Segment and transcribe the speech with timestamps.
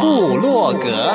[0.00, 1.14] 部落格。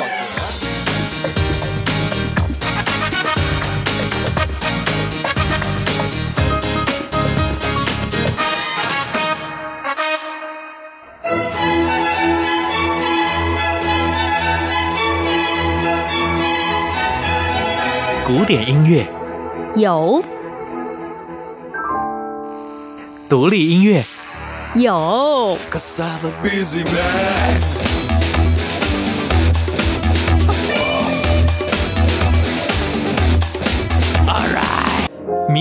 [18.24, 19.04] 古典音乐。
[19.74, 20.22] 有，
[23.28, 24.04] 独立音乐。
[24.76, 25.58] 有，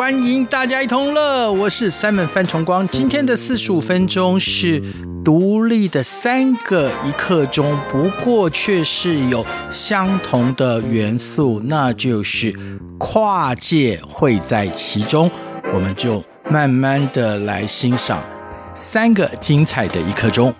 [0.00, 2.88] 欢迎大家一同乐，我是 Simon 范崇光。
[2.88, 4.82] 今天的四十五分钟是
[5.22, 12.50] 独立的三个一刻钟，不过却是有相同的元素，那就是
[12.96, 15.30] 跨界会在其中。
[15.74, 18.22] 我们就慢慢的来欣赏
[18.74, 20.50] 三个精彩的一刻钟。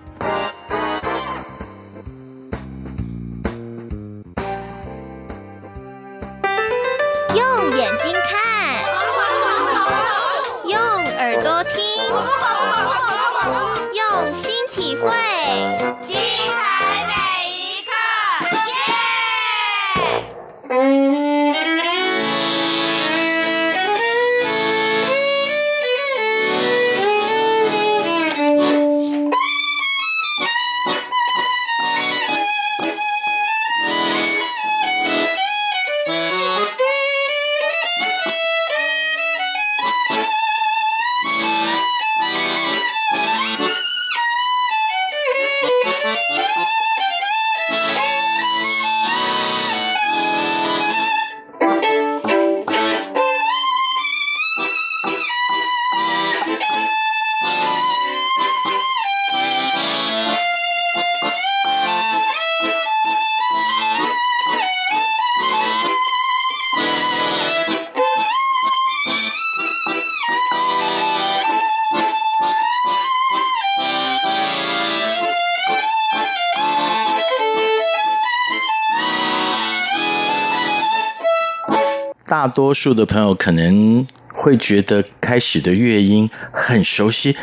[82.31, 87.35] 大多数的朋友可能会觉得开始的乐音很熟悉，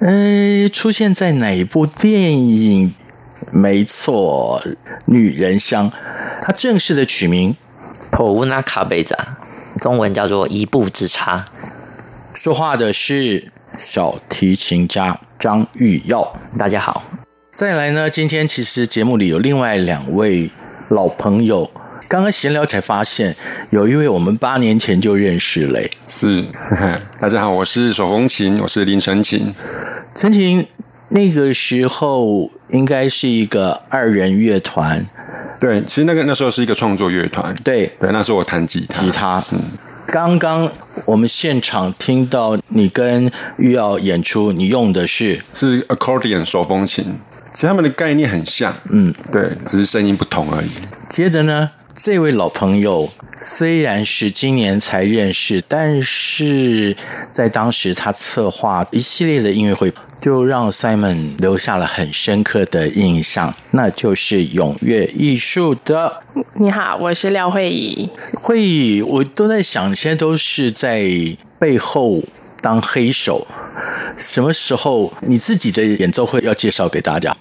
[0.00, 2.92] 嗯，出现在哪一部电影？
[3.50, 4.62] 没错，
[5.06, 5.90] 《女人香》。
[6.42, 7.52] 它正式的取名
[8.14, 9.16] 《普乌纳卡贝扎》，
[9.82, 11.46] 中文叫做《一步之差》。
[12.38, 16.36] 说话的是小提琴家张玉耀。
[16.58, 17.02] 大家好。
[17.50, 20.50] 再来呢，今天其实节目里有另外两位
[20.90, 21.70] 老朋友。
[22.08, 23.34] 刚刚闲聊才发现，
[23.70, 25.90] 有一位我们八年前就认识嘞。
[26.08, 26.44] 是，
[27.20, 29.52] 大家好，我是手风琴，我是林晨琴。
[30.14, 30.64] 晨琴
[31.08, 35.04] 那个时候应该是一个二人乐团。
[35.58, 37.52] 对，其实那个那时候是一个创作乐团。
[37.64, 39.02] 对，对，那时候我弹吉他。
[39.02, 39.60] 吉他，嗯。
[40.06, 40.70] 刚刚
[41.06, 47.04] 我们现场听到你跟玉耀演出，你用的是是 accordion 手风琴。
[47.52, 50.68] 其实他们的概念很像，嗯，对，只是声音不同而已。
[51.08, 51.70] 接着呢？
[51.98, 56.94] 这位老朋友虽然是今年才认识，但是
[57.32, 59.90] 在当时他策划一系列的音乐会，
[60.20, 66.20] 就让 Simon 留下了很深刻的印象，那就是踊跃艺术的。
[66.60, 68.08] 你好，我是廖慧仪。
[68.34, 71.08] 慧仪，我都在想，现在都是在
[71.58, 72.22] 背后
[72.60, 73.46] 当黑手。
[74.18, 77.34] 什么时候你自己的演奏会要介绍给大家？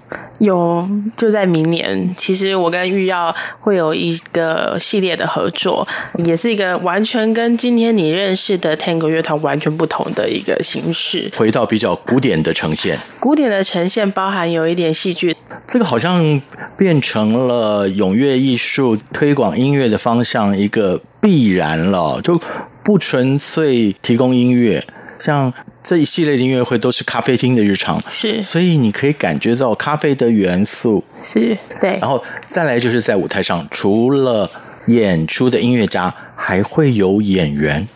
[0.45, 0.87] 有，
[1.17, 2.15] 就在明年。
[2.17, 5.85] 其实我跟玉耀会有一个系列的合作，
[6.19, 11.29] 也是一个完全跟今天你认识的 Tango 乐团完全不同的一个形式。
[11.35, 15.35] 回到比较古典的呈现，古典的呈现包含有一点戏剧。
[15.67, 16.41] 这个好像
[16.77, 22.39] 变成了咏乐艺术推广音乐的方向一个必然了，就
[22.83, 24.85] 不纯粹提供音乐，
[25.19, 25.53] 像。
[25.85, 31.91] 这一系列的音乐会都是咖啡厅的日常，是，所以你可以感觉到咖啡的元素，是对。
[32.01, 34.49] 然后再来就是在舞台上，除了
[34.87, 37.87] 演出的音乐家还会有演员，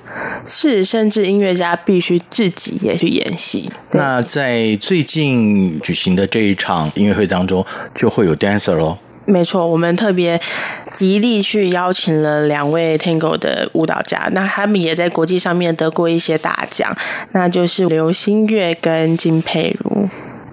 [0.45, 3.67] 是，甚至音乐家必须自己也去演戏。
[3.93, 7.65] 那在最近举行的这一场音乐会当中，
[7.95, 8.99] 就会有 dancer 喽。
[9.31, 10.41] 没错，我们特别
[10.89, 16.91] 极力去邀请了两位 Tango 的舞蹈家，那他们也在国际上面得过一些大奖，
[17.33, 20.09] 那就是刘心月跟金佩如。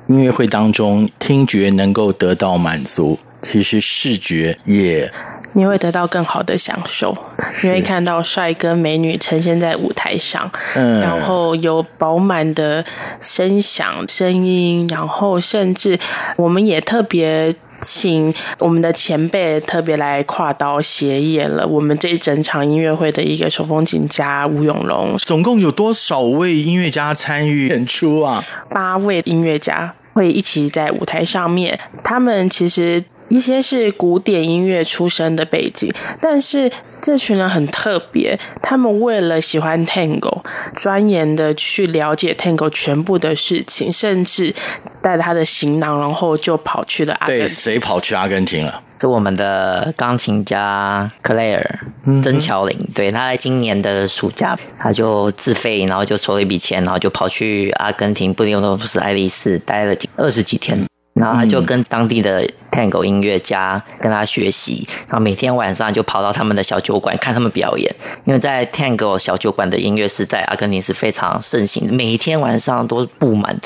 [0.08, 5.10] 音乐会当中，听觉能够得到满足，其实视觉也
[5.54, 7.16] 你会得到更好的享受，
[7.62, 12.84] 你会看到帅哥美女呈现在舞台上，嗯，然后有饱满的
[13.20, 15.98] 声响声音，然后甚至
[16.36, 17.54] 我们也特别。
[17.80, 25.16] 请我们的前辈特别来跨刀协演了我们这一整场音乐会的一个手风琴家吴永龙。
[25.18, 28.44] 总共有多少位音乐家参与演出啊？
[28.70, 33.04] 八位音乐家会一起在舞台上面，他们其实。
[33.28, 36.70] 一些是古典音乐出身的背景，但是
[37.02, 40.42] 这群人很特别，他们为了喜欢 Tango，
[40.76, 44.54] 钻研的去了解 Tango 全部的事情，甚至
[45.02, 47.46] 带着他的行囊，然后就跑去了阿根廷。
[47.46, 48.82] 对，谁跑去阿根廷了？
[48.98, 51.78] 是我们的钢琴家克莱尔
[52.22, 52.78] 曾乔林。
[52.94, 60.86] 对，他在今年的暑假，他就自费，然后就筹了一笔钱，然后就跑去阿根廷布宜诺斯艾利斯待了二十几天。
[61.16, 67.90] 然后他就跟当地的 Tango 音乐家跟他学习，然后每天晚上就跑到他们的小酒馆看他们表演。
[68.26, 73.58] 因为在 Tango 小酒馆的音乐是在阿根廷是非常盛行的，每天晚上都布满，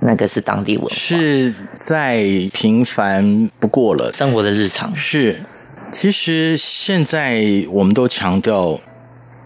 [0.00, 4.94] 那个是当地文化，是再平凡不过了生活的日常。
[4.96, 5.40] 是，
[5.92, 8.80] 其实现在我们都强调。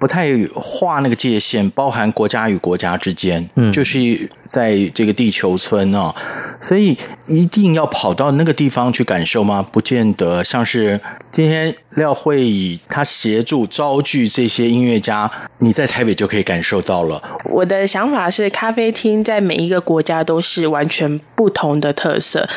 [0.01, 3.99] 不太画那个界限，包含国家与国家之间，嗯，就是
[4.47, 6.13] 在这个地球村哦，
[6.59, 9.63] 所以一定要跑到那个地方去感受吗？
[9.71, 10.43] 不见得。
[10.43, 10.99] 像是
[11.31, 17.23] 今天廖慧以他协助招聚这些音乐家，你在台北就可以感受到了。
[17.51, 22.49] 我的想法是，咖啡厅在每一个国家都是完全不同的特色。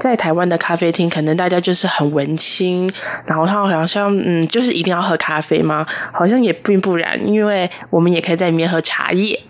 [0.00, 2.90] 在台湾的咖啡厅，可能大家就是很文青，
[3.26, 5.86] 然后他好像嗯，就是一定要喝咖啡吗？
[6.10, 6.85] 好像也并不。
[6.86, 9.40] 不然，因为我们也可以在里面喝茶叶。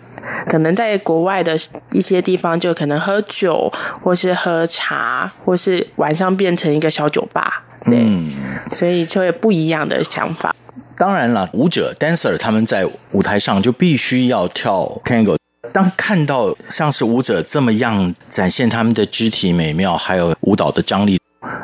[0.47, 1.55] 可能在国外的
[1.91, 7.63] 一些地方，就可能喝酒，或是喝茶，或是晚上变成一个小酒吧。
[7.85, 8.33] 对，嗯、
[8.71, 10.55] 所以就会不一样的想法。
[10.97, 15.37] 当然了，舞者 dancer 他们在舞台上就必须要跳 tango。
[15.71, 21.19] 当看到像是舞者这么样展现他们的肢体美妙，还有舞蹈的张力，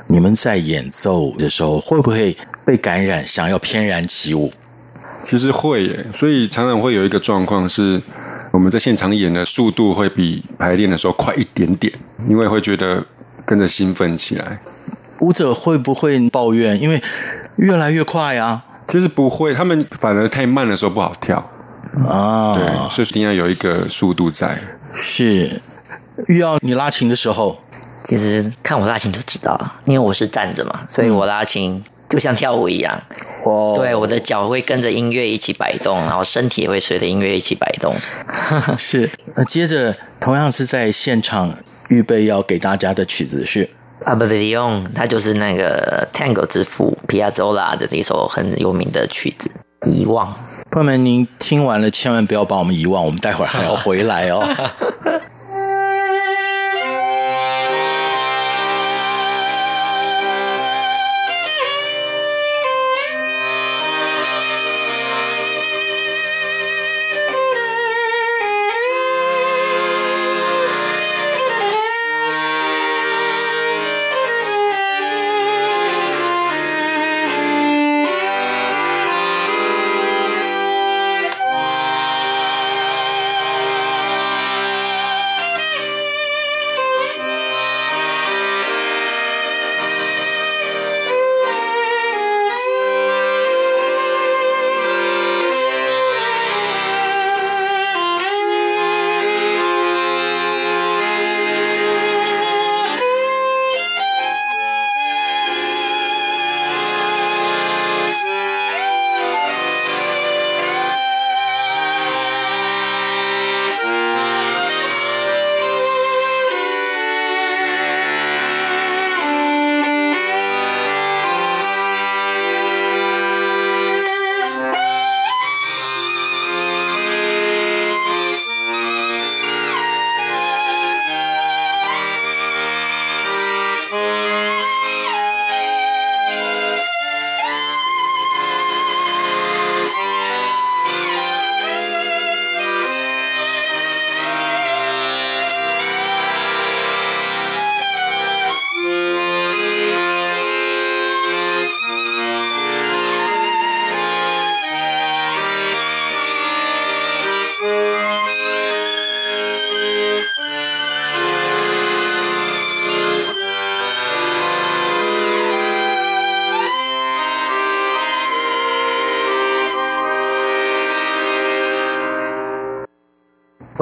[0.07, 4.53] 你们在演奏的时候会不会被感染，想要翩然起舞？
[5.23, 7.99] 其实会耶，所以常常会有一个状况是，
[8.51, 11.91] 我们在现场演的速度会比排练的时候快一点点，
[12.27, 13.03] 因为会觉得
[13.45, 14.59] 跟着兴奋起来。
[15.21, 16.79] 舞者会不会抱怨？
[16.79, 17.01] 因为
[17.55, 18.65] 越来越快啊？
[18.85, 21.37] 其实不会，他们反而太慢的时候不好跳
[22.05, 22.53] 啊。
[22.53, 24.59] 对，所以一定要有一个速度在。
[24.93, 25.61] 是，
[26.27, 27.57] 遇到，你拉琴的时候，
[28.03, 31.81] 其实看我拉琴就知道了，因为我是站着嘛，所以我拉琴。
[32.13, 33.01] 嗯就像跳舞一样，
[33.43, 37.95] 哦，对，我的脚会跟着音乐一起摆动，然后身体也会随着音乐一起摆动。
[38.77, 41.51] 是，那接着同样是在现场
[41.89, 43.67] 预备要给大家的曲子是
[44.05, 49.49] 《Abbandono》，它就是那个 Tango 之父皮亚佐拉的一首很有名的曲子
[49.89, 50.27] 《遗忘》。
[50.69, 54.47] 朋友们，您听完了千万不要把我们遗忘，我们待会儿还要回来哦。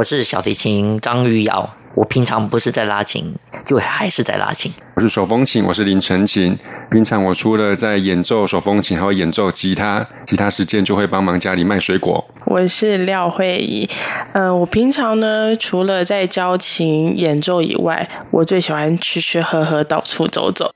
[0.01, 1.69] 我是小提琴张玉瑶。
[1.93, 3.35] 我平常不是在拉琴，
[3.67, 4.73] 就还是在拉琴。
[4.95, 6.57] 我是手风琴，我是林晨琴。
[6.89, 12.25] 平常我除了在演奏手风琴，还会演奏吉他，其他时间就会帮忙家里卖水果。
[12.47, 13.87] 我是廖慧仪。
[14.33, 20.71] 嗯、呃，我平常呢，除了在教琴演奏以外，我最喜欢吃吃喝喝，到处走走。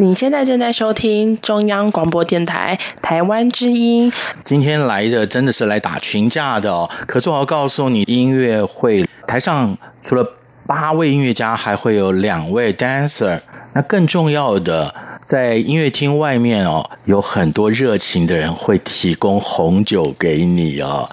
[0.00, 4.12] 你现在正在收听中央广播电台台湾之音。
[4.44, 6.88] 今天来的真的是来打群架的哦。
[7.08, 10.24] 可是我要告诉你，音乐会台上除了
[10.68, 13.40] 八位音乐家，还会有两位 dancer。
[13.74, 21.10] 那更重要的，在音乐厅外面哦，有很多热情的人会提供红酒给你哦。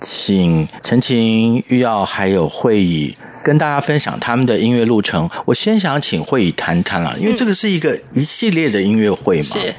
[0.00, 3.12] 请承勤、玉耀还有慧仪
[3.50, 5.28] 跟大家分享他们的音乐路程。
[5.44, 9.42] 我先想请慧宇谈谈了，因为这个是一个一系列的音乐会嘛。
[9.42, 9.74] 是。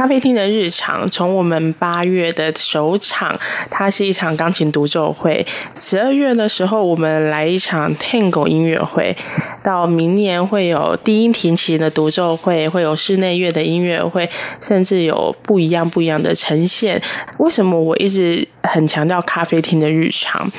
[0.00, 3.30] 咖啡厅的日常，从我们八月的首场，
[3.70, 9.14] 它是一场钢琴独奏会；十二月的时候，我们来一场 Tango 音乐会；
[9.62, 14.26] 到明年会有低音提琴的独奏会，会有室内乐的音乐会，
[14.58, 16.98] 甚至有不一样不一样的呈现。
[17.36, 20.50] 为什么我一直很强调咖啡厅的日常？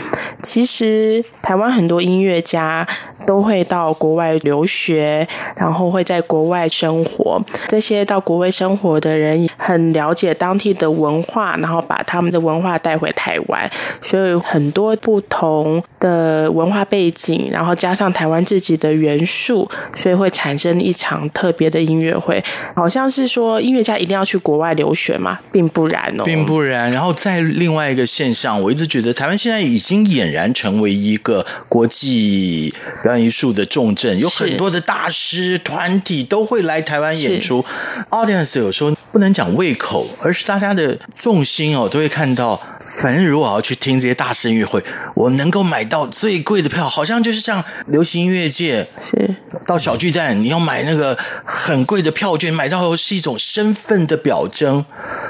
[0.44, 2.88] 其实台湾很多音乐家
[3.26, 7.42] 都会到国外留学，然后会在国外生活。
[7.68, 9.31] 这些到国外生活的人。
[9.58, 13.70] 很了解当地的文化，然后把他们的文化带回台湾，
[14.02, 22.44] 所以很多不同的文化背景，然后加上台湾自己的元素，所以会产生一场特别的音乐会。
[22.76, 26.92] 好像是说音乐家一定要去国外留学嘛，并不然哦，并不然。
[26.92, 32.74] 然后在另外一个现象，我一直觉得台湾现在已经俨然成为一个国际
[33.04, 37.64] 表演艺术的重镇，有很多的大师团体都会来台湾演出。
[38.10, 38.92] Audience 有时候。
[39.12, 42.62] 不能讲胃口，而是大家的重心哦，都会看到。
[43.02, 44.84] 反正如果我要去听这些大师音乐会，
[45.16, 49.34] 我能够买到最贵的票，好像就是像流行音乐界是
[49.66, 54.84] 到小巨蛋，你要买那个很贵的票券，买到是一种身份的表征。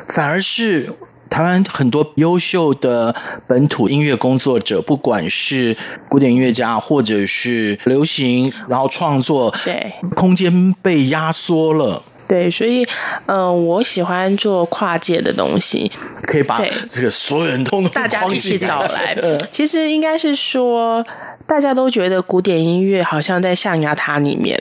[0.07, 0.89] 反而是
[1.29, 3.15] 台湾很多优秀的
[3.47, 5.75] 本土音乐工作者，不管是
[6.09, 12.01] 古典音乐家，或者是流行，然后创作，对，空间被压缩了。
[12.31, 12.81] 对，所以，
[13.25, 15.91] 嗯、呃，我喜欢做跨界的东西，
[16.23, 19.13] 可以把这个所有人都大家一起找来。
[19.51, 21.05] 其实应该是说，
[21.45, 24.57] 大家都觉得古典音乐好像在象牙塔里面，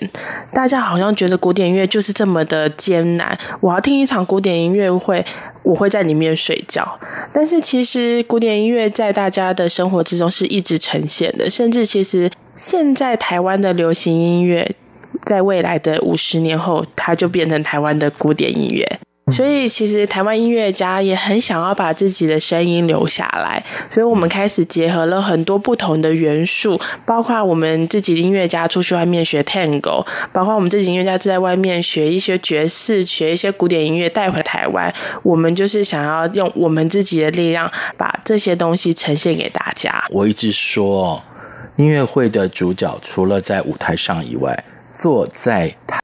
[0.52, 3.38] 大家好像觉得古典音乐就是这么的艰难。
[3.60, 5.24] 我要听一场古典音乐会，
[5.62, 6.98] 我会在里面睡觉。
[7.32, 14.68] 但是其实古典音乐在大家的生活之中是一直呈现的，甚至其实现在台湾的流行音乐。
[15.24, 19.00] 在未来的五十年后，它就变成台湾的古典音乐。
[19.30, 23.62] 所以，其实台湾音乐家也很想要把自己的声音留下来。
[23.88, 34.92] 所以我们开始结合了很多不同的元素，包括我们自己音乐家出去外面学 Tango，包括我们自己音乐家在外面学一些爵士、学一些古典音乐带回台湾。
[35.22, 40.04] 我们就是想要用我们自己的力量，把这些东西呈现给大家。
[40.10, 41.22] 我一直说，
[41.76, 46.00] 音乐会的主角除了在舞台上以外，坐在台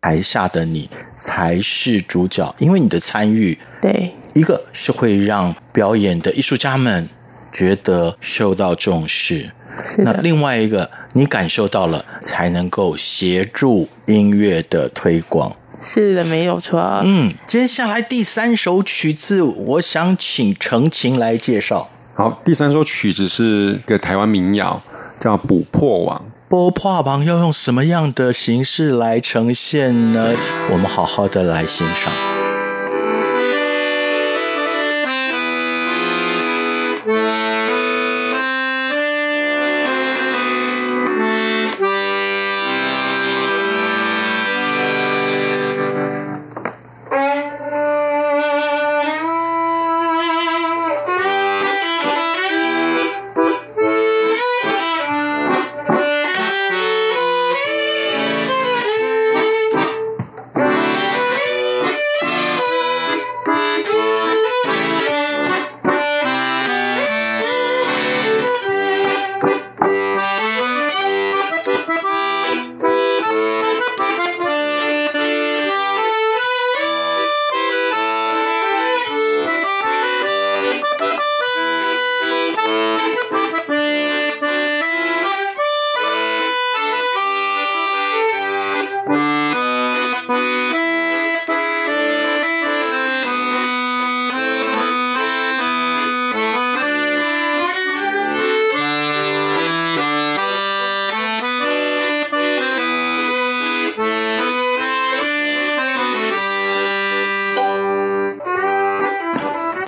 [0.00, 7.08] 台下的你才是主角，因为你的参与，对，一个是会让表演的艺术家们
[7.52, 9.50] 觉得受到重视，
[9.98, 15.54] 那另外一个你感受到了，才能够协助音乐的推广。
[15.82, 16.80] 是的，没有错。
[17.04, 21.88] 嗯，接下来第三首曲子，我想请程晴来介绍。
[22.14, 24.80] 好，第三首曲子是个台湾民谣，
[25.20, 26.24] 叫《捕破网》。
[26.48, 30.34] 波破网要用什么样的形式来呈现呢？
[30.72, 32.27] 我们好好的来欣赏。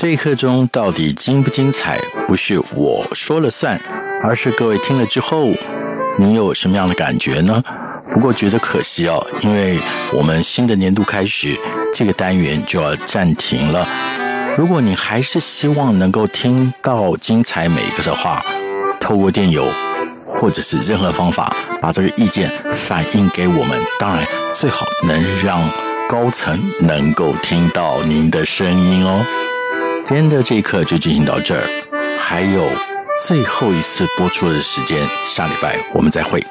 [0.00, 3.78] 这一刻钟到底精不精彩，不是我说了算，
[4.22, 5.50] 而是各位听了之后，
[6.16, 7.62] 你有什么样的感觉呢？
[8.10, 9.78] 不过觉得可惜哦，因为
[10.14, 11.54] 我们新的年度开始，
[11.94, 13.86] 这个单元就要暂停了。
[14.56, 18.42] 如果你还是希望能够听到精彩每一个的话，
[18.98, 19.68] 透过电邮
[20.24, 23.78] 或者是任何方法，把这个意见反映给我们。
[23.98, 25.60] 当然，最好能让
[26.08, 29.22] 高层能够听到您的声音哦。
[30.10, 31.62] 今天的这一课就进行到这儿，
[32.18, 32.68] 还有
[33.24, 36.44] 最后一次播出的时间，下礼拜我们再会。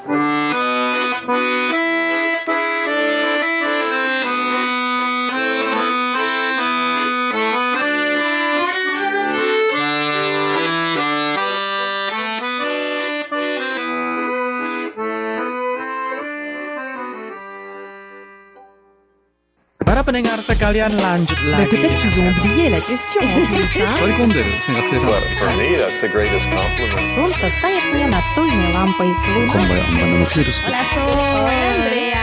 [20.68, 21.68] pendengar sekalian lanjut Mais lagi.
[21.70, 23.88] peut-être qu'ils ont oublié la question en plus, hein?
[24.00, 27.06] 割り込んでる生活性 For me, that's the greatest compliment.
[27.14, 29.08] Солнце стоит мне настольной лампой.
[29.24, 29.74] 今晩は
[30.18, 31.48] のフィルス Hola, Sol.
[31.48, 32.22] Andrea.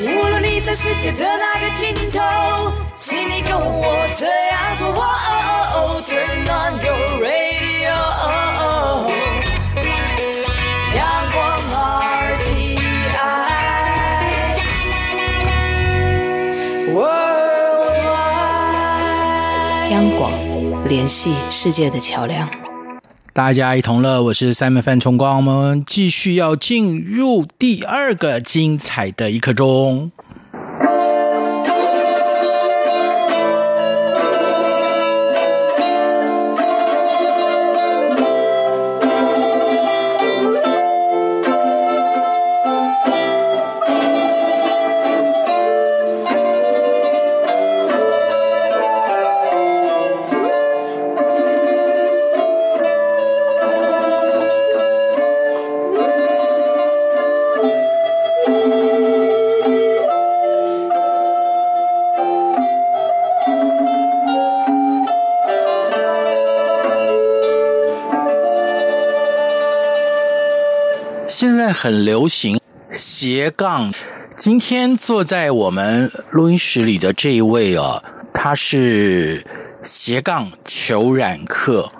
[0.00, 4.51] 无论你在世界的哪个尽头，请你跟我这样
[20.93, 22.47] 联系世界的桥梁。
[23.33, 30.11] 大家一同乐，我是 Simon 范崇光，我们继续要进入第二个精彩的一刻钟。
[71.83, 73.93] 很流行斜杠。
[74.37, 78.01] 今天坐在我们录音室里的这一位啊，
[78.33, 79.45] 他是
[79.83, 81.91] 斜杠裘染客，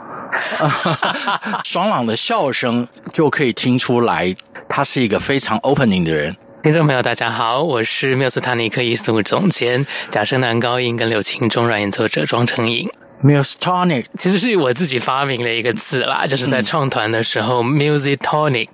[1.65, 4.33] 爽朗的笑声就可以听出来，
[4.69, 6.33] 他是一个非常 opening 的人。
[6.61, 12.89] 听众朋友，大家好，我是缪斯塔尼克艺术总监，假声男高音跟柳琴中软演奏者庄成颖。
[13.23, 18.67] Musictonic 其实是我自己发明的一个字啦，就是在创团的时候、嗯、，Musictonic，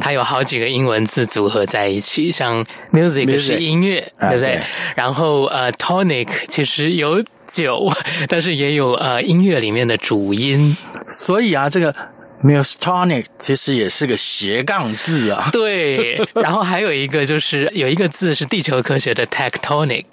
[0.00, 4.54] 它有好几个英文字组合在一起，像 music 是音乐，对不对？
[4.54, 4.62] 啊、对，
[4.96, 7.92] 然后呃，tonic 其实有酒，
[8.28, 11.94] 但是也有呃音乐里面的主音，所以啊，这个。
[12.42, 16.20] Musictonic 其实也是个斜杠字啊， 对。
[16.34, 20.04] 然后还有一个就是有一个字是地球科学的 tectonic，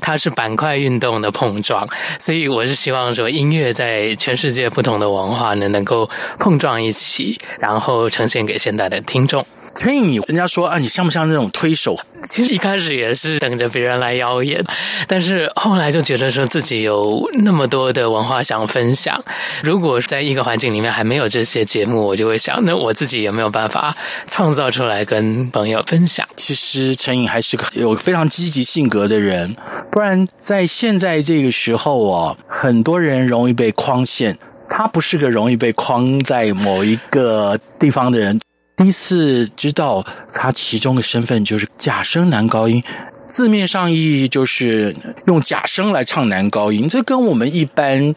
[0.00, 1.88] 它是板块运动的碰撞。
[2.18, 9.46] 所以我是希望说，音乐在全世界不同的文化呢，能够碰撞一起，然后呈现给现代的听众。
[9.74, 11.96] 所以你人家说啊，你像不像那种推手？
[12.24, 14.62] 其实一开始也是等着别人来邀演，
[15.06, 19.22] 但是后来就觉得说自己有那么多的文化想分享。
[19.62, 26.26] 如果在一个环境里面还没有这些节目，我就会想，那我自己有没有办法创造出来跟朋友分享？
[26.36, 29.56] 其实陈颖还是个有非常积极性格的人，
[29.90, 34.36] 不然在现在这个时候哦，很多人容易被框限。
[34.72, 38.40] 他不是个容易被框在某一个地方的人。
[38.80, 42.82] 第一次知道他其中的身份就是假声男高音，
[43.30, 44.94] 字面上意义就是
[45.26, 48.12] 用假声来唱男高音，这跟我们一般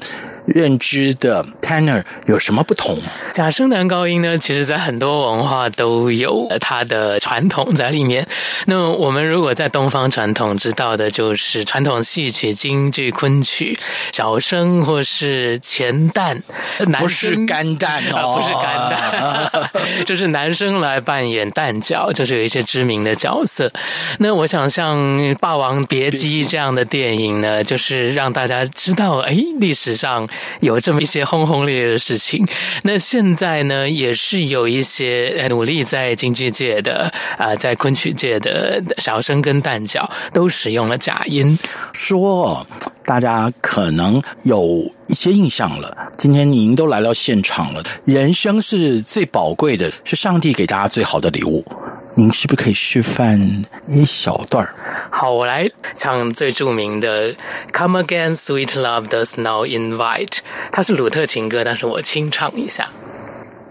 [0.47, 2.97] 认知的 tenor 有什么不同？
[3.31, 8.27] 假声男高音呢，其实在很多文化都有它的传统在里面。
[8.65, 13.77] 那我们如果在东方传统知道的，就是传统戏曲、京剧、昆曲、
[14.11, 16.41] 小生或是前旦，
[16.87, 23.71] 男不是干旦哦， 不是干旦， 就是男生来扮演旦角，就是有一些知名的角色。
[24.17, 24.97] 那我想像
[25.39, 30.27] 《霸王别姬》这样的电影呢，就是让大家知道，哎，历史上。
[30.59, 32.47] 有这么一些轰轰烈烈的事情，
[32.83, 41.57] 那现在呢，也是有一些努力在京剧界的啊、呃，在昆曲界的小生跟旦角都使用了假音，
[41.93, 42.65] 说
[43.05, 45.95] 大家可能有一些印象了。
[46.17, 51.65] 今天您都来到现场了，人生是最宝贵的，是上帝给大家最好的礼物。
[52.15, 54.75] 您是不是可以示范一小段儿？
[55.11, 57.33] 好，我来唱最著名的
[57.73, 60.27] 《Come Again, Sweet Love Does Now Invite》，
[60.71, 62.89] 它是鲁特情歌，但是我清唱一下。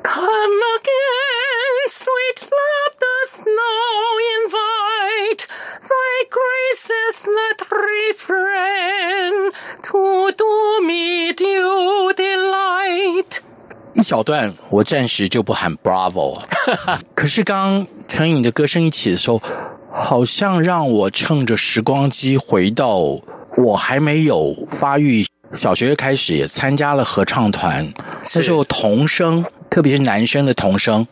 [0.03, 5.47] Come again, sweet love does now invite
[5.81, 9.53] thy graces that refrain
[9.83, 13.41] to do me due delight。
[13.95, 16.41] 一小段，我暂时就不喊 Bravo。
[17.15, 19.41] 可是刚刚陈颖的歌声一起的时候，
[19.91, 22.97] 好像让我乘着时光机回到
[23.57, 27.93] 我还没有发育，小学开始也参加了合唱团，
[28.35, 29.45] 那时候童声。
[29.71, 31.07] 特别是男生的童声，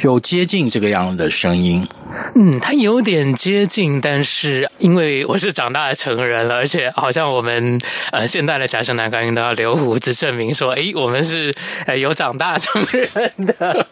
[0.00, 1.86] 就接近这个样的声音。
[2.34, 7.78] 嗯，他有点接近，但是因为我是长大成人了，而且好像我们
[8.10, 11.52] 呃现代的假声男高音都要留胡子证明说，诶，我们是
[11.98, 13.86] 有长大成人的。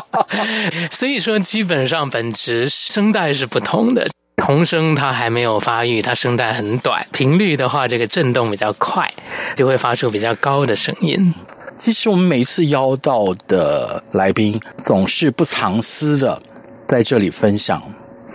[0.92, 4.06] 所以说，基本上本质声带是不同的。
[4.36, 9.10] 童声它还没有发育，它声带很短，频率的话，这个震动比较快，
[9.56, 11.34] 就会发出比较高的声音。
[11.78, 16.40] 其实我们每一次邀到的来宾总是不藏私的
[16.86, 17.82] 在这里分享，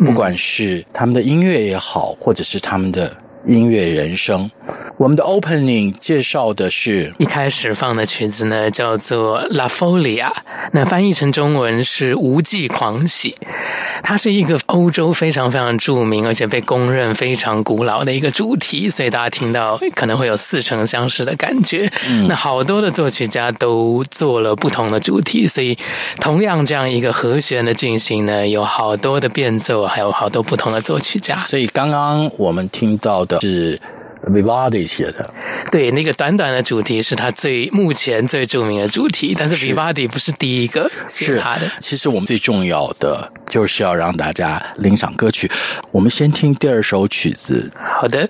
[0.06, 4.50] 不管是他们的音乐也好，或者是他们的音乐人生。
[4.98, 10.28] 我们的 opening 介绍的是一开始放的曲子呢，叫做《La Folia》，
[10.74, 13.36] 那翻译成中文是《无忌狂喜》。
[14.04, 21.92] 它是一个欧洲非常非常著名，而且被公认非常古老的一个主题，所以大家听到可能会有似曾相识的感觉。
[22.10, 25.78] 嗯，那好多的作曲家都做了不同的主题，所以
[26.20, 31.38] 同样这样一个和弦的进行呢，有好多的变奏，还有好多不同的作曲家。
[31.40, 33.80] 所以刚刚我们听到是。
[34.28, 35.34] Vivaldi 写的，
[35.72, 41.72] 对，那个短短的主题是他最目前最著名的主题，但是 Vivaldi 不是第一个写他的。
[41.80, 45.52] 其实我们最重要的就是要让大家领赏歌曲。
[45.92, 47.72] 我们先听第二首曲子。
[47.76, 48.30] 好的。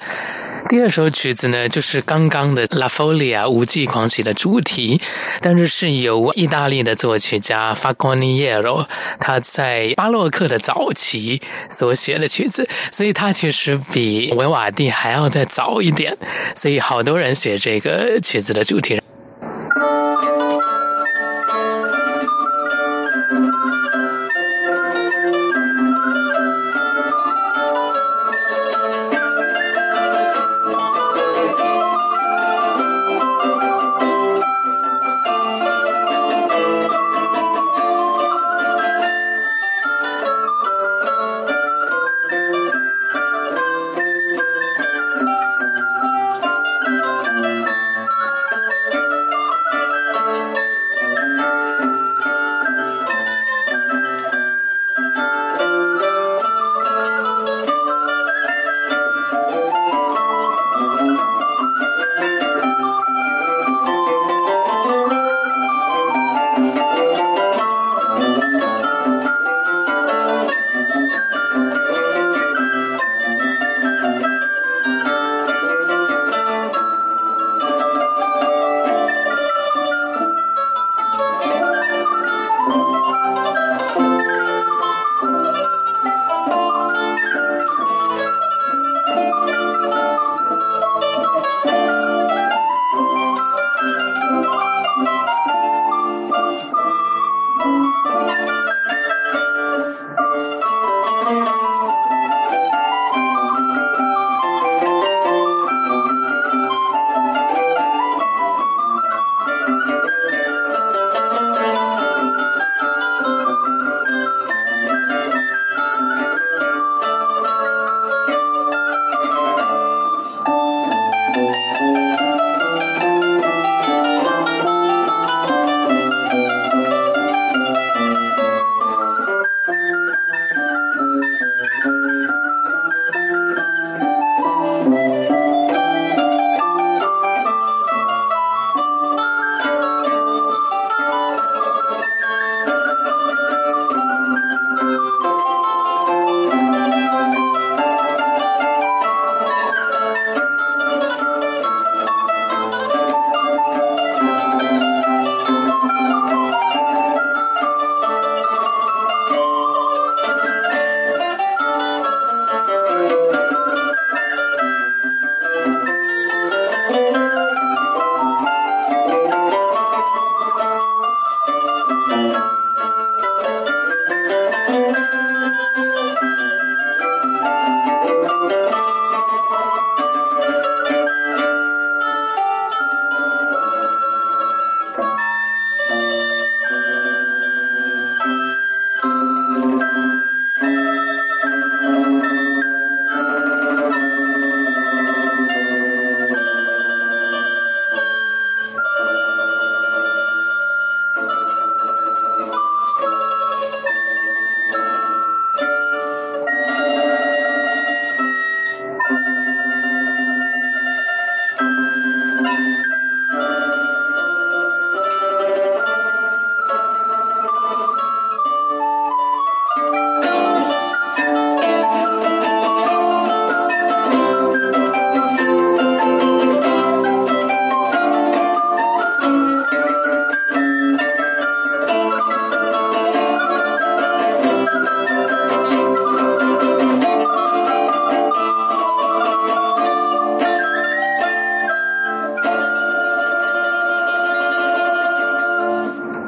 [0.69, 5.01] 第二首曲子呢，就是刚刚的《La Folia》无际狂喜的主题，
[5.41, 8.85] 但是是由意大利的作曲家 Faconiero
[9.19, 16.15] 他在巴洛克的早期所写的曲子，所以他其实比维瓦蒂还要再早一点，
[16.55, 19.00] 所以好多人写这个曲子的主题。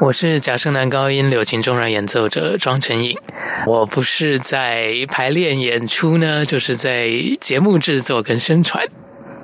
[0.00, 3.16] 我是假声男高音柳琴中阮演奏者庄成颖。
[3.66, 7.08] 我不是在排练演出呢，就是在
[7.40, 8.84] 节目制作跟宣传。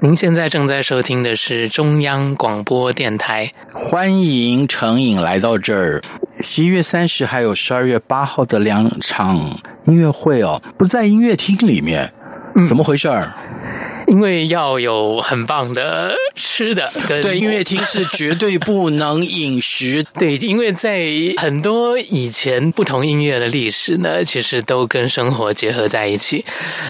[0.03, 6.03] 您现在正在收听的是中央广播电台，欢迎成颖来到这儿。
[6.41, 9.37] 十一月三十还有十二月八号的两场
[9.85, 12.13] 音乐会哦，不在音乐厅里面，
[12.67, 13.35] 怎么回事儿？
[14.11, 20.05] 因为要有很棒的吃的跟，对，音乐厅是绝对不能饮食。
[20.19, 26.45] 对，因为在很多以前不同音乐的历史呢，其实都跟生活结合在一起。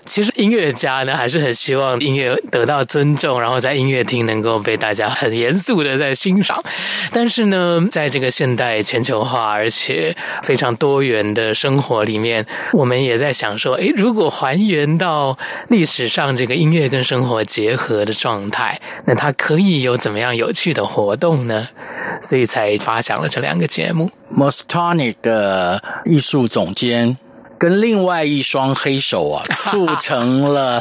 [0.07, 6.59] 其实音乐家呢，还是很希望音乐得到尊重，然后在音乐厅能够被大家很严肃的在欣赏。
[7.13, 15.37] 但是呢，在这个现代全球化而且非常多元的生活里面，我们也在想说，诶，如果还原到
[15.69, 21.67] 历史上这个音乐跟生活结合的状态，那它可以有怎么样有趣的活动呢？
[22.23, 24.13] 所以才发想了这两个节目。
[24.39, 27.17] Mostonic 的艺术总监
[27.61, 30.81] 跟另外一双黑手啊， 促成了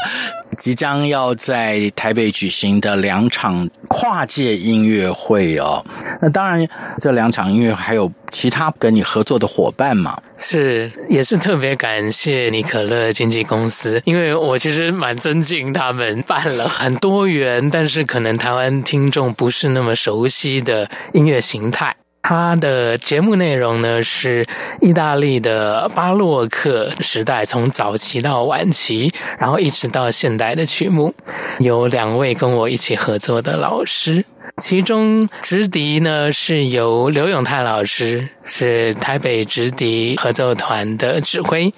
[0.58, 5.86] 即将要在台北举行的两场跨界音乐会哦。
[6.22, 6.66] 那当然，
[6.98, 8.10] 这两场音乐还有。
[8.32, 21.96] 其他跟你合作的伙伴嘛，是也是特别感谢尼可乐经纪公司，因为我其实蛮尊敬他们办了很多元，但是可能台湾听众不是那么熟悉的音乐形态。
[22.22, 24.46] 他的节目内容呢，是
[24.82, 31.14] 意大利的巴洛克时代，从早期到晚期，然后一直到现代的曲目，
[31.60, 34.24] 有两位跟我一起合作的老师。
[34.60, 41.72] 其中直笛呢，是由刘永泰老师，是台北直笛合奏团的指挥；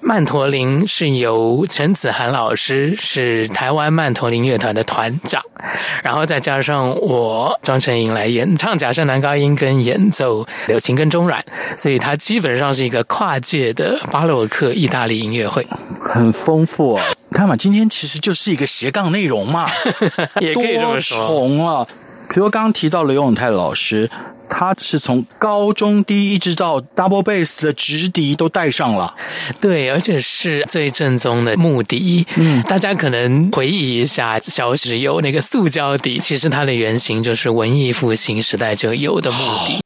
[0.00, 5.42] 曼陀林是由陈子涵老师，是台湾曼陀林乐团的团长。
[6.04, 11.44] 然后再加上我庄成颖来演唱假声男高音跟演奏柳琴跟中阮，
[11.76, 15.66] 所以它基本上是一个跨界的巴洛克意大利音乐会，
[16.00, 17.04] 很丰富啊！
[17.32, 19.68] 看嘛，今天其实就是一个斜杠内容嘛，
[20.40, 21.26] 也可以这么说。
[21.26, 21.86] 红啊！
[22.30, 24.10] 比如刚刚提到刘永泰老师，
[24.50, 29.14] 他是从高中低一直到 double bass 的直笛都带上了，
[29.60, 32.26] 对，而且是最正宗的木笛。
[32.36, 39.80] 嗯，大家可能回忆一下，小时有那个塑胶笛，其实它的原型就是文艺复兴时代就有的木笛。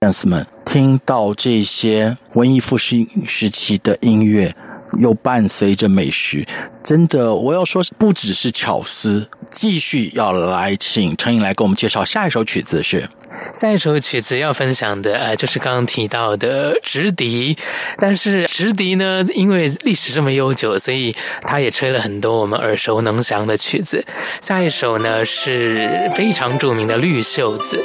[0.00, 4.54] 粉丝们听到这些文艺复兴时期的音乐。
[4.98, 6.48] 又伴随着美学，
[6.88, 9.28] 真的，我要说，不只是巧思。
[9.50, 13.06] 继续要来请陈颖来给我们介绍下一首曲子是。
[13.52, 17.58] 下一首曲子要分享的，呃，就是刚刚提到的直笛。
[17.98, 24.02] 但是直笛呢，因为历史这么悠久，所以它也吹了很多我们耳熟能详的曲子。
[24.40, 27.84] 下一首呢，是非常著名的绿袖子。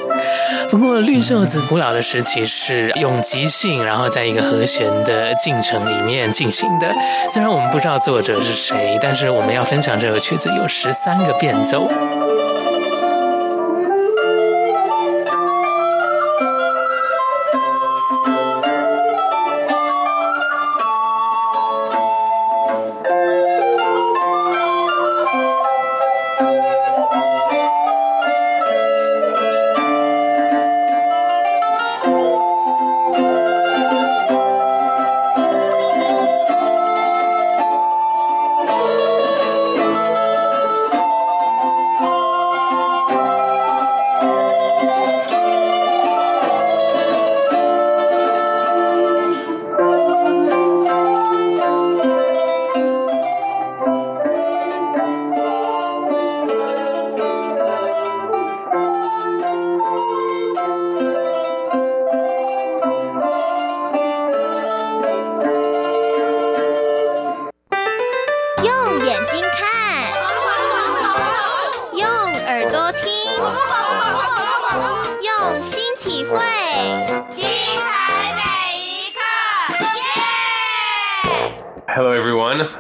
[0.70, 6.90] 不过绿袖子古老的时期是用即兴，然后在一个和弦的进程里面进行的。
[7.30, 11.88] 虽然我们不知道作者是谁，但是我们要分享这首曲子有十三个变奏。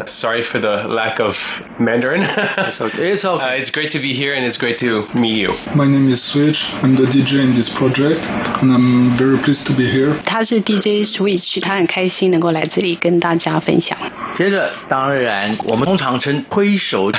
[0.07, 1.35] Sorry for the lack of
[1.79, 2.22] Mandarin.
[2.22, 3.12] it's okay.
[3.12, 3.44] It's, okay.
[3.44, 5.53] Uh, it's great to be here and it's great to meet you.
[5.74, 6.59] My name is Switch.
[6.83, 8.24] I'm the DJ in this project
[8.62, 10.16] and I'm very pleased to be here.
[10.24, 13.98] 他是 DJ Switch，他很开心能够来这里跟大家分享。
[14.37, 17.12] 接着，当然我们通常称挥手，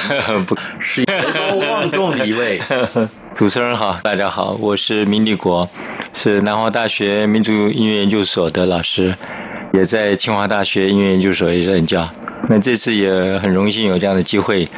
[0.48, 2.60] 不是德高望重的一位。
[3.36, 5.70] 主持人好，大家好，我是明立国，
[6.16, 9.16] 是南华大学民族音乐研究所的老师，
[9.75, 12.09] 也在清华大学音乐研究所也任教。
[12.49, 14.69] 那这次也很荣幸有这样的机会，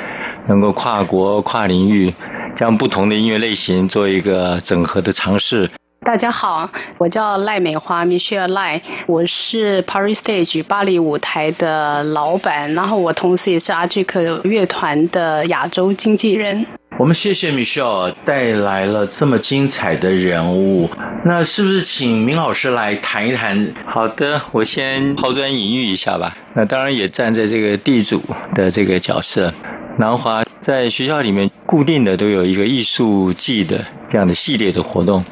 [0.49, 2.15] 能够跨国跨领域
[2.57, 5.71] 将不同的音乐类型做一个整合的尝试。
[6.01, 16.65] 大家好，我叫赖美华 Michelle 赖，我是 Paris Stage 巴黎舞台的老板，然后我同时也是阿吉克乐团的亚洲经纪人。
[16.99, 20.89] 我们谢谢 Michelle 带来了这么精彩的人物，
[21.27, 23.69] 那是不是请明老师来谈一谈？
[23.85, 26.35] 好的，我先抛砖引玉一下吧。
[26.55, 28.23] 那当然也站在这个地主
[28.55, 29.53] 的这个角色。
[29.99, 35.23] 南华在学校里面固定的都有一个艺术季的这样的系列的活动，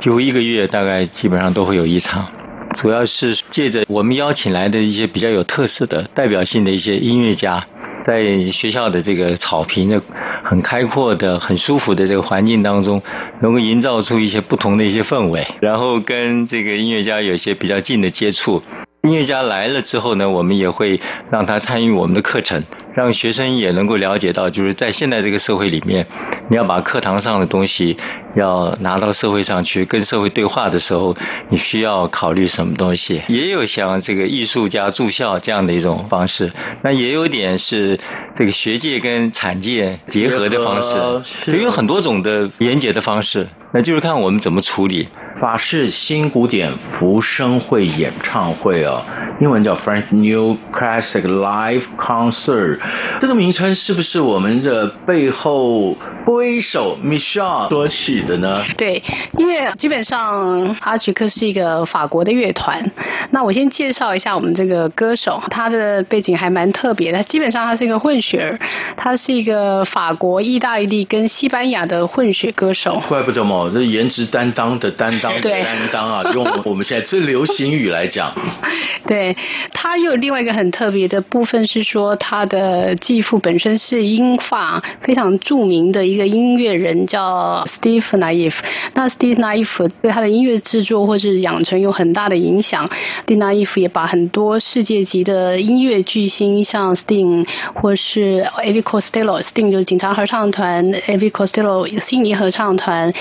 [0.00, 2.26] 几乎一个月大概基本上都会有一场，
[2.74, 7.64] 主要是借着我们邀请来的一些比较有特色的、代表性的一些音乐家，
[8.04, 10.00] 在学校的这个草坪的
[10.44, 13.02] 很开阔的、很舒服的这个环境当中，
[13.40, 18.62] 能够营造出一些不同的一些氛围，然后跟这个音乐家有一些比较近的接触。
[19.02, 22.62] 音乐家来了之后呢，我们也会让他参与我们的课程。
[22.94, 26.06] 让学生也能够了解到，就是在现在这个社会里面，
[26.48, 27.96] 你要把课堂上的东西
[28.34, 31.16] 要拿到社会上去，跟社会对话的时候，
[31.48, 33.22] 你需要考虑什么东西？
[33.28, 37.98] 也有像这个艺术家住校这样的一种方式，那也有点是
[38.34, 40.80] 这个学界跟产界结合的方
[41.22, 45.08] 式，也有很多种的连接的方式，那就是看我们怎么处理。
[45.40, 49.02] 法式新古典浮生会演唱会哦，
[49.40, 52.78] 英文叫 French New Classic Live Concert。
[53.20, 58.62] 这个名称是不是我们的背后挥手 Michelle 所取的呢？
[58.76, 59.02] 对，
[59.38, 62.84] 因为基本上阿曲克是一个法国的乐团。
[63.30, 67.22] 那我先介绍一下我们这个歌手，他的背景还蛮特别的。
[67.24, 68.58] 基本上他是一个混血儿，
[68.96, 73.00] 他是一个法国、意大利跟西班牙的混血歌手。
[73.08, 76.22] 怪不得嘛，这颜值担当的担当的担当啊！
[76.32, 78.32] 用我们现在最流行语来讲，
[79.06, 79.36] 对，
[79.72, 82.64] 他又有另外一个很特别的部分是说他的。
[82.64, 88.54] 呃，继父本身是英法非常著名的一个音乐人，叫 Steve Naif。
[88.94, 92.88] 那 Steve Naif 对他的音乐制作或是养成有很大的影响。
[93.26, 103.12] Steve Naif 也把很多世界级的音乐巨星，像 Sting 或是 a v i Costello，Sting 就是警察合唱团 a v i Costello 悉尼合唱团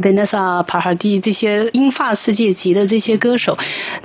[0.00, 3.56] ，Vanessa Paradis 这些英法世界级的这些歌手，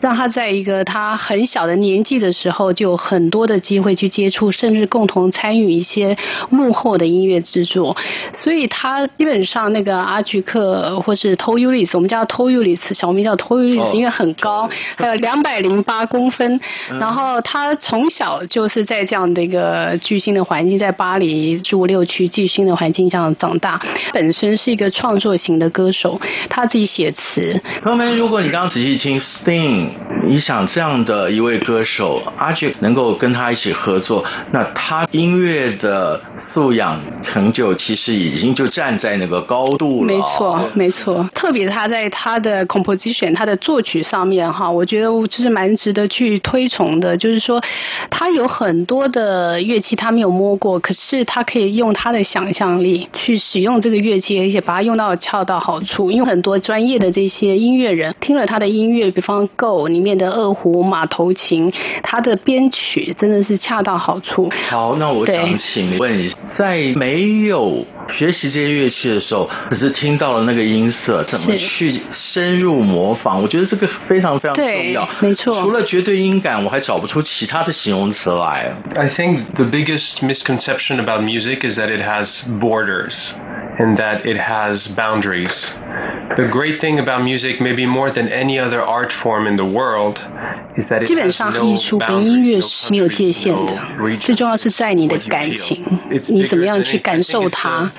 [0.02, 6.18] 让他在一个他很小的年纪的时候，就有很多的机会去接触，甚至共同参与一些
[6.50, 7.96] 幕后的音乐制作，
[8.34, 14.68] 所以他基本上那个阿菊克或是 Tall Ulysse，我们叫 Tall Ulysse，小名叫 Tall Ulysse，因为很高，
[14.98, 16.60] 还有两百零八公分。
[17.00, 23.80] 然后他从小就是在这样的一个巨星的环境，在巴黎十五六区巨星的环境这样长大。
[24.12, 26.20] 本身是一个创作型的歌手，
[26.50, 27.62] 他自己写词。
[27.84, 29.90] 朋友们，如果你刚刚仔细听 Sting，
[30.26, 34.88] 你想这样的一位歌手阿杰能够跟他一起合作，那他。
[34.88, 40.08] 他音乐的素养成就其实已经就站在那个高度了。
[40.08, 41.30] 没错，没错。
[41.34, 47.16] 特别他在他的 composition，他的作曲上面哈，我觉得就是蛮值得去推崇的。
[47.18, 47.62] 就是说，
[48.10, 56.12] 他有很多的乐器他没有摸过，可是他可以用他的想象力去使用这个乐器，而且把它用到恰到好处。
[56.12, 61.72] 因为很多专业的这些音乐人听了他的音乐，比方 Go 里面的二胡、马头琴，
[62.04, 64.50] 他的编曲真的是恰到好处。
[64.70, 73.41] 好，那我想请问一下，在没有学习这些乐器的时候，只是听到了那个音色，怎么去深入模仿？
[73.43, 75.09] 我觉得这个非常非常重要。
[75.21, 78.75] 没错，除了绝对音感，我还找不出其他的形容词来。
[78.97, 83.33] I think the biggest misconception about music is that it has borders
[83.79, 85.73] and that it has boundaries.
[86.37, 90.17] The great thing about music, maybe more than any other art form in the world,
[90.79, 93.75] is that it has no boundaries, 基本上艺术跟音乐是没有界限的，
[94.19, 94.63] 最重要是。
[94.63, 95.83] 是在你的感情，
[96.29, 97.91] 你怎么样去感受它？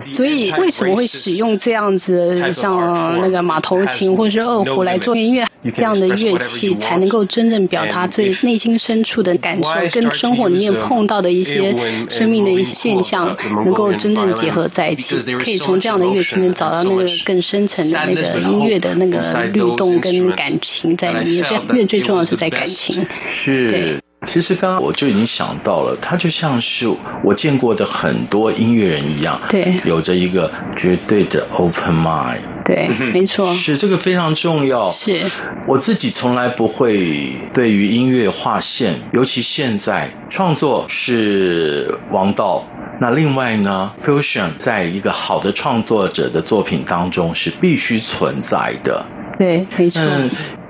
[0.00, 5.45] 所以为什么会使用 这样子像那个马头琴或者是二胡来做音乐？
[5.75, 11.71] 这样的乐器才能够真正表达最内心深处的感受，跟生活里面碰到的一些
[12.09, 15.15] 生命的一些现象，能够真正结合在一起。
[15.35, 21.43] 可以从这样的乐器里面找到那个更深层的那个音乐的那个律动跟感情在里面。
[21.43, 23.05] 所以乐最重要是在感情，
[23.69, 23.97] 对。
[24.27, 26.87] 其实刚刚我就已经想到了，他就像是
[27.23, 34.89] 我见过的很多音乐人一样，对，有着一个绝对的 open mind，对，没错，是这个非常重要。
[34.91, 35.25] 是，
[35.67, 42.63] 我自己从来不会对于音乐划线，尤其现在创作是王道，
[42.99, 49.03] 那另外呢，fusion 在一个好的创作者的作品当中是必须存在的。
[49.39, 50.01] 对，没错。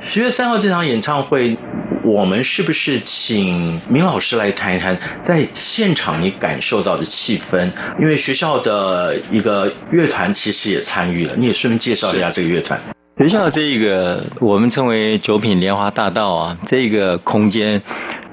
[0.03, 1.55] 十月三号这场演唱会，
[2.03, 7.71] 我们是不是请明老师来谈一谈在现场你感受到的气氛？
[7.99, 12.79] 因为学校的一个乐团其实也参与了，你也顺便介绍一下这个乐团。
[13.19, 17.79] 学校这个我们称为九品莲花大道啊，这个空间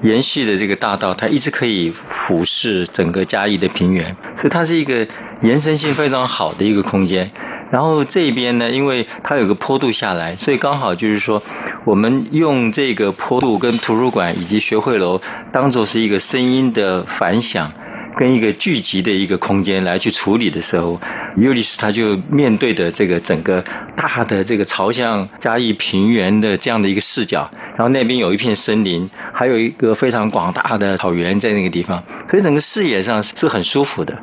[0.01, 5.07] 延续的这个大道，它一直可以俯视整个嘉义的平原，所以它是一个
[5.41, 7.29] 延伸性非常好的一个空间。
[7.71, 11.43] 然后这边呢，因为它有个坡度下来，所以刚好就是说，
[11.85, 15.21] 我们用这个坡度跟图书馆以及学会楼
[15.51, 17.71] 当做是一个声音的反响。
[18.19, 20.99] 跟一个聚集的一个空间来去处理的时候，
[21.37, 23.63] 尤里斯他就面对的这个整个
[23.95, 34.21] 大的这个朝向嘉义平原的这样的一个视角，然后那边有一片森林，还有一个非常广大的草原在那个地方，所以整个视野上是很舒服的。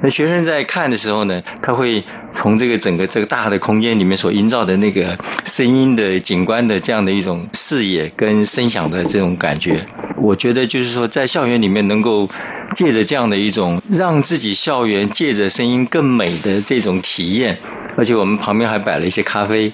[0.00, 9.84] 那学生在看的时候呢，他会从这个整个这个大的空间里面所营造的那个声音的景观的这样的一种视野跟声响的这种感觉，
[10.16, 12.28] 我觉得就是说在校园里面能够
[12.74, 17.58] 借着这样的一种让自己校园借着声音更美的这种体验，
[17.96, 19.72] 而且我们旁边还摆了一些咖啡，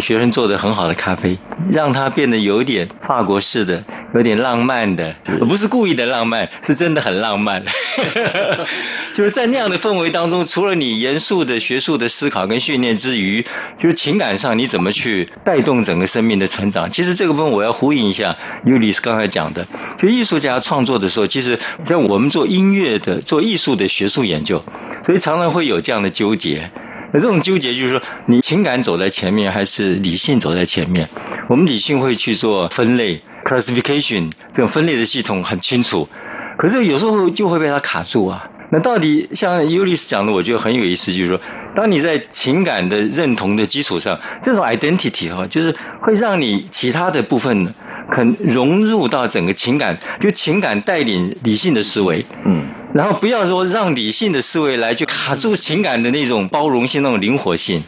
[0.00, 1.38] 学生做的很好的咖啡，
[1.72, 3.82] 让它变得有点法国式的，
[4.14, 5.14] 有点浪漫的，
[5.48, 7.62] 不是故意的浪漫，是真的很浪漫。
[9.14, 13.44] 就是在那样的氛围当中，除了你严肃的学术的思考跟训练之余，
[13.78, 16.90] 就是情感上你怎么去带动整个生命的成长？
[16.90, 19.66] 其实这个部分我要呼应一下尤里斯刚才讲的，
[19.98, 24.62] 就艺术家创作的时候，其实像我们做音乐的、做艺术的学术研究，
[25.04, 26.70] 所以常常会有这样的纠结。
[27.14, 31.06] 那这种纠结就是说，你情感走在前面，还是理性走在前面？
[31.50, 36.08] 我们理性会去做分类 （classification），这种分类的系统很清楚，
[36.56, 38.48] 可是有时候就会被它卡住啊。
[38.72, 41.38] 那到底像尤里斯讲的，我觉得很有意思，就是说，
[41.74, 47.74] 当你在情感的认同的基础上，这种 identity 哈，就是会让你其他的部分
[48.08, 52.64] 很融入到整个情感，就情感带领理性的思维，嗯，
[52.94, 57.82] 然后不要说让理性的思维来去卡住情感的那种包容性、那种灵活性。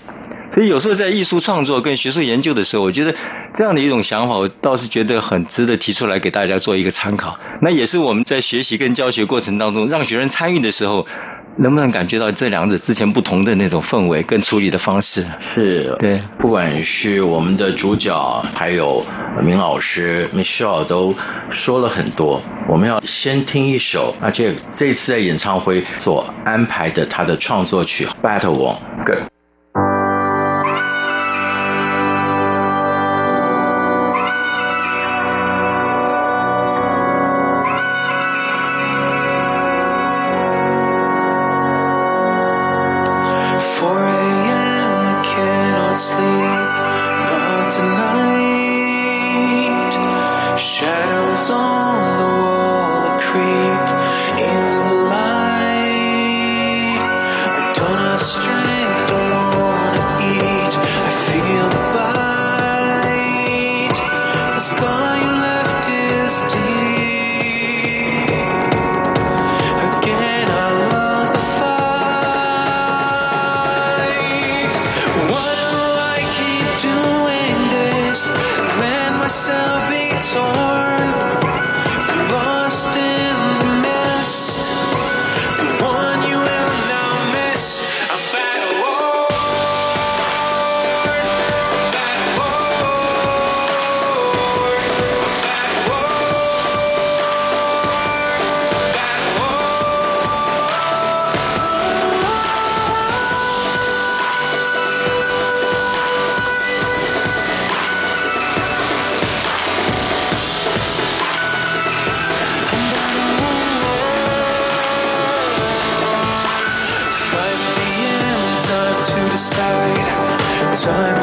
[0.55, 3.13] 所以有时候在艺术创作跟学术研究的时候，我觉得
[3.55, 7.37] 这样的一种想法，我倒是觉得很值得提出来给大家做一个参考。
[7.61, 11.05] 那也是我们在学习跟教学过程当中，让学生参与的时候，
[11.59, 15.27] 能不能感觉到这两者之前不同的那种氛围跟处理的方式？
[15.41, 18.17] 是，对，不管是我们的主角，
[18.55, 19.05] 还有
[19.43, 21.13] 明老师 Michelle 都
[21.51, 22.41] 说了很多。
[22.69, 28.77] 我们要先听一首，而且这次在演唱会所安排的他的创作曲《Battle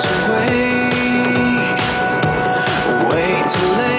[0.03, 1.79] to wait,
[3.13, 3.90] wait to live.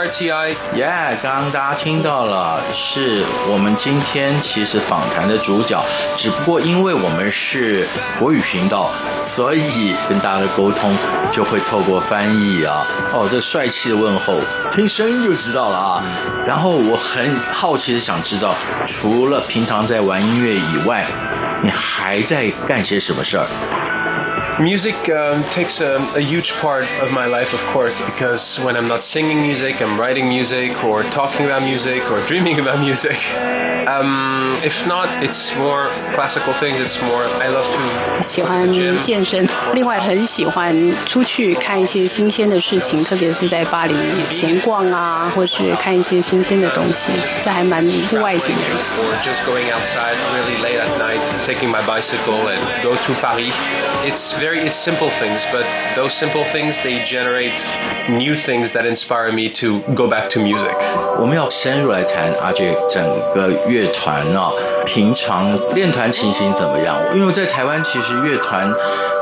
[0.00, 0.56] RTI.
[0.74, 5.84] Yeah，刚刚大家听到了，是我们今天其实访谈的主角，
[6.16, 7.86] 只不过因为我们是
[8.18, 8.90] 国语频道，
[9.22, 10.96] 所以跟大家的沟通
[11.30, 12.86] 就会透过翻译啊。
[13.12, 14.40] 哦，这帅气的问候，
[14.72, 16.02] 听声音就知道了啊。
[16.46, 18.54] 然后我很好奇的想知道，
[18.86, 21.06] 除了平常在玩音乐以外，
[21.62, 23.46] 你还在干些什么事儿
[24.59, 28.87] ？Music um, takes a, a, huge part of my life, of course, because when I'm
[28.87, 33.17] not singing music, I'm writing music or talking about music or dreaming about music.
[33.85, 36.79] Um, if not, it's more classical things.
[36.79, 38.71] It's more I love to 喜欢
[39.03, 40.73] 健身，另外很喜欢
[41.05, 43.95] 出去看一些新鲜的事情，特别是在巴黎
[44.31, 47.11] 闲逛啊，或是看一些新鲜的东西，
[47.43, 48.61] 这还蛮户外型的。
[49.03, 53.53] Or just going outside really late at night, taking my bicycle and go through Paris.
[54.05, 57.54] It's very it's simple things, but those simple things they generate
[58.08, 60.74] new things that inspire me to go back to music.
[61.18, 63.02] 我们要深入来谈阿杰整
[63.34, 64.50] 个乐团呢，
[64.86, 66.96] 平常练团情形怎么样？
[67.14, 68.72] 因为在台湾其实乐团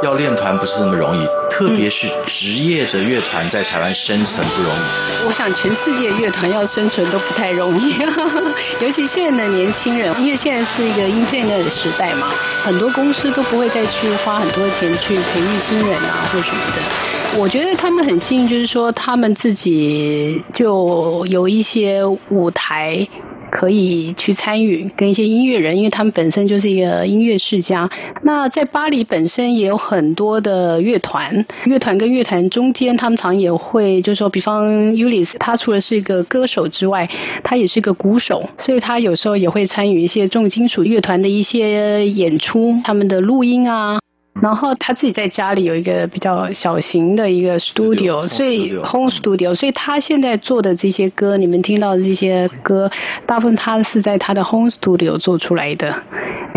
[0.02, 5.26] 要练团不是那么容易，特别是职业的乐团在台湾生存不容易。
[5.26, 7.98] 我想全世界乐团要生存都不太容易，
[8.80, 12.28] 尤其现在的年轻人，因为现在是一个 Internet 的时代嘛，
[12.64, 15.17] 很多公司都不会再去花很多钱去。
[15.22, 23.06] 培育新人啊，或什么的，我觉得他们很幸运，就是说他们自己就有一些舞台
[23.50, 27.88] 可以去参与，跟一些音乐人，因为他们本身就是一个音乐世家。
[28.22, 37.08] 那在巴黎本身也有很多的乐团，乐团跟乐团中间，他们常也会，就是说，比方 Ulis，他除了是一个歌手之外，
[37.42, 43.98] 他也是一个鼓手，所以他有时候也会参与一些重金属乐团的一些演出，他们的录音啊。
[44.40, 52.90] 然后他自己在家里有一个比较小型的一个 studio，所以 home studio，所以他现在做的这些歌，你们听到的这些歌，
[53.26, 55.94] 大部分他是在他的 home studio 做出来的。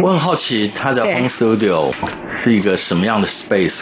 [0.04, 1.92] 我很好奇他的 home studio
[2.28, 3.82] 是一个什么样的 space？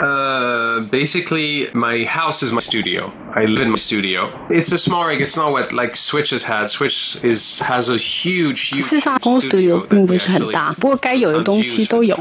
[0.00, 3.10] 呃、uh,，basically my house is my studio.
[3.34, 4.28] I live in my studio.
[4.48, 5.20] It's a small rig.
[5.20, 6.68] It's not what like Switch has had.
[6.68, 8.82] Switch is has a huge, huge.
[8.82, 12.18] 事实上，home studio 并不是很大，不过该有的东西都有。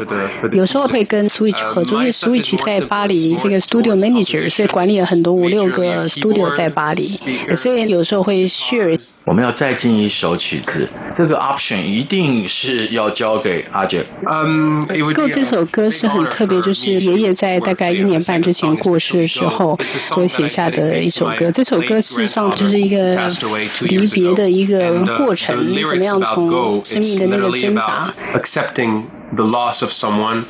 [0.51, 7.07] 有时候会跟 Switch 合作，因为 Switch 在巴黎这个 studio manager，所以管理了很多五六个 studio 在巴黎，
[7.55, 8.99] 所以有时候会 share。
[9.25, 14.03] 我们要再进一首曲子，这个 option 一定是要交给阿杰。
[14.27, 14.81] 嗯，
[15.13, 21.51] 够这首歌是很特别，就是爷爷在大概一年半之前过世的时候所写下的一首歌。
[21.51, 23.15] 这首歌事实上就是一个
[23.81, 28.11] 离别的一个过程，怎么样从生命的那个挣扎。
[29.35, 30.45] The loss of someone.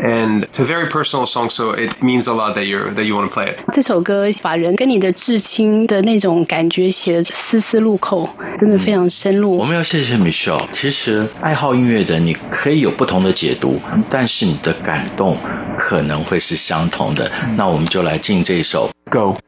[0.00, 3.16] And it's a very personal song, so it means a lot that you that you
[3.16, 3.58] want to play it.
[3.72, 9.56] 这首歌把人跟你的至亲的那种感觉写得丝丝入扣，真的非常深入。
[9.56, 10.62] 我们要谢谢 Michelle。
[10.72, 15.36] 其实爱好音乐的你可以有不同的解读，但是你的感动
[15.76, 17.30] 可能会是相同的。
[17.56, 19.38] 那我们就来进这首 Go。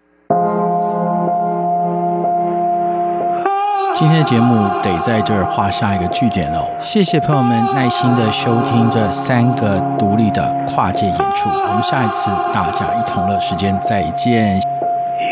[4.00, 6.64] 今天的节目得在这儿画下一个句点哦。
[6.78, 14.58] 谢谢朋友们耐心的收听这三个独立的跨界演出，我们下一次大家一同乐时间再见。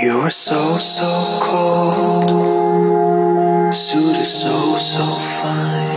[0.02, 1.06] You're so, so
[1.46, 2.28] cold,
[3.72, 5.04] suit is so, so
[5.40, 5.87] fine.